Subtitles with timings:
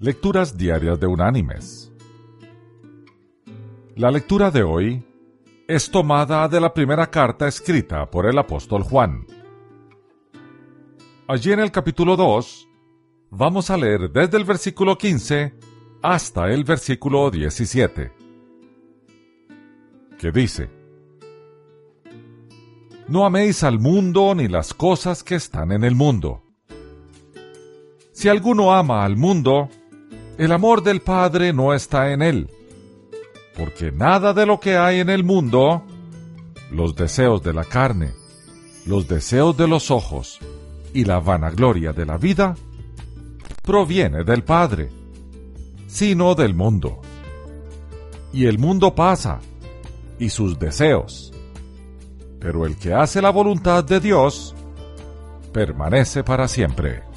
[0.00, 1.92] Lecturas Diarias de Unánimes.
[3.96, 5.04] La lectura de hoy
[5.66, 9.26] es tomada de la primera carta escrita por el apóstol Juan.
[11.26, 12.68] Allí en el capítulo 2
[13.30, 15.54] vamos a leer desde el versículo 15
[16.00, 18.12] hasta el versículo 17,
[20.16, 20.70] que dice,
[23.08, 26.44] No améis al mundo ni las cosas que están en el mundo.
[28.12, 29.68] Si alguno ama al mundo,
[30.38, 32.48] el amor del Padre no está en él,
[33.56, 35.82] porque nada de lo que hay en el mundo,
[36.70, 38.12] los deseos de la carne,
[38.86, 40.38] los deseos de los ojos
[40.94, 42.54] y la vanagloria de la vida,
[43.62, 44.90] proviene del Padre,
[45.88, 47.00] sino del mundo.
[48.32, 49.40] Y el mundo pasa,
[50.20, 51.32] y sus deseos,
[52.38, 54.54] pero el que hace la voluntad de Dios,
[55.52, 57.07] permanece para siempre.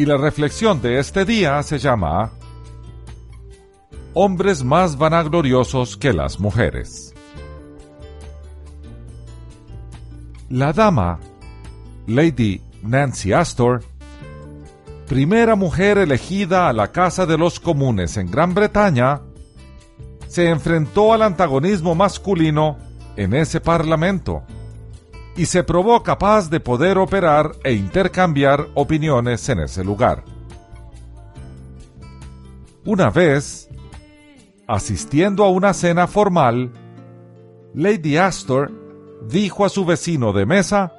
[0.00, 2.30] Y la reflexión de este día se llama
[4.14, 7.12] Hombres más vanagloriosos que las mujeres.
[10.48, 11.20] La dama,
[12.06, 13.82] Lady Nancy Astor,
[15.06, 19.20] primera mujer elegida a la Casa de los Comunes en Gran Bretaña,
[20.28, 22.78] se enfrentó al antagonismo masculino
[23.16, 24.44] en ese parlamento
[25.40, 30.22] y se probó capaz de poder operar e intercambiar opiniones en ese lugar.
[32.84, 33.70] Una vez,
[34.66, 36.70] asistiendo a una cena formal,
[37.72, 38.70] Lady Astor
[39.30, 40.92] dijo a su vecino de mesa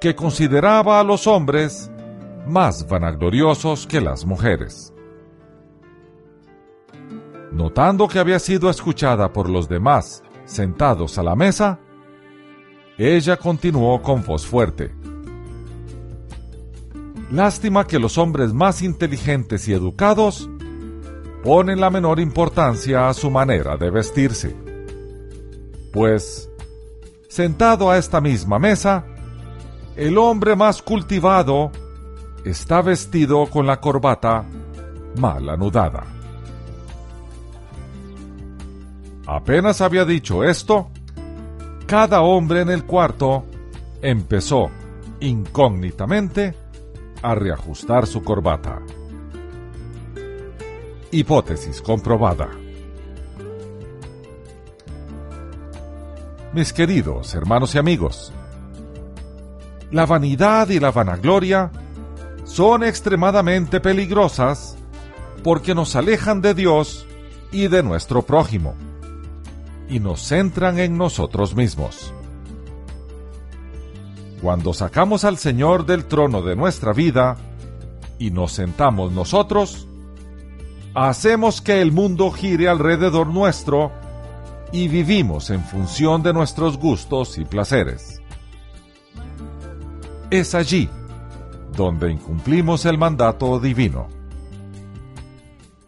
[0.00, 1.88] que consideraba a los hombres
[2.48, 4.92] más vanagloriosos que las mujeres.
[7.52, 11.78] Notando que había sido escuchada por los demás sentados a la mesa,
[12.98, 14.92] ella continuó con voz fuerte.
[17.30, 20.50] Lástima que los hombres más inteligentes y educados
[21.44, 24.56] ponen la menor importancia a su manera de vestirse.
[25.92, 26.50] Pues,
[27.28, 29.04] sentado a esta misma mesa,
[29.94, 31.70] el hombre más cultivado
[32.44, 34.44] está vestido con la corbata
[35.16, 36.04] mal anudada.
[39.26, 40.88] Apenas había dicho esto,
[41.88, 43.46] cada hombre en el cuarto
[44.02, 44.70] empezó
[45.20, 46.54] incógnitamente
[47.22, 48.82] a reajustar su corbata.
[51.10, 52.50] Hipótesis comprobada.
[56.52, 58.34] Mis queridos hermanos y amigos,
[59.90, 61.70] la vanidad y la vanagloria
[62.44, 64.76] son extremadamente peligrosas
[65.42, 67.06] porque nos alejan de Dios
[67.50, 68.74] y de nuestro prójimo
[69.88, 72.12] y nos centran en nosotros mismos.
[74.42, 77.36] Cuando sacamos al Señor del trono de nuestra vida
[78.18, 79.88] y nos sentamos nosotros,
[80.94, 83.90] hacemos que el mundo gire alrededor nuestro
[84.70, 88.22] y vivimos en función de nuestros gustos y placeres.
[90.30, 90.88] Es allí
[91.74, 94.08] donde incumplimos el mandato divino.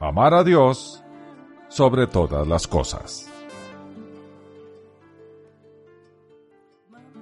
[0.00, 1.02] Amar a Dios
[1.68, 3.31] sobre todas las cosas.